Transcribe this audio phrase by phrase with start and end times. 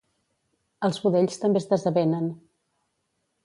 [0.87, 2.33] Els budells també es desavenen.